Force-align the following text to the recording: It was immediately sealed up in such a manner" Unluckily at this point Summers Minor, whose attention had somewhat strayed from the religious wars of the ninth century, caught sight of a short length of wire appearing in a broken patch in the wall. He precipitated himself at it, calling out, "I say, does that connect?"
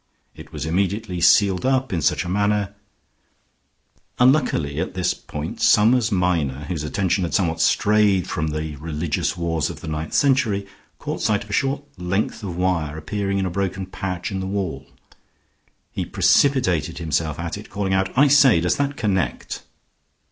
It 0.35 0.51
was 0.51 0.65
immediately 0.65 1.21
sealed 1.21 1.63
up 1.63 1.93
in 1.93 2.01
such 2.01 2.25
a 2.25 2.27
manner" 2.27 2.73
Unluckily 4.19 4.79
at 4.79 4.95
this 4.95 5.13
point 5.13 5.61
Summers 5.61 6.11
Minor, 6.11 6.63
whose 6.63 6.81
attention 6.81 7.23
had 7.23 7.35
somewhat 7.35 7.61
strayed 7.61 8.27
from 8.27 8.47
the 8.47 8.77
religious 8.77 9.37
wars 9.37 9.69
of 9.69 9.81
the 9.81 9.87
ninth 9.87 10.13
century, 10.15 10.65
caught 10.97 11.21
sight 11.21 11.43
of 11.43 11.51
a 11.51 11.53
short 11.53 11.83
length 11.99 12.41
of 12.41 12.57
wire 12.57 12.97
appearing 12.97 13.37
in 13.37 13.45
a 13.45 13.51
broken 13.51 13.85
patch 13.85 14.31
in 14.31 14.39
the 14.39 14.47
wall. 14.47 14.87
He 15.91 16.03
precipitated 16.03 16.97
himself 16.97 17.37
at 17.37 17.55
it, 17.55 17.69
calling 17.69 17.93
out, 17.93 18.09
"I 18.17 18.27
say, 18.27 18.59
does 18.59 18.77
that 18.77 18.97
connect?" 18.97 19.61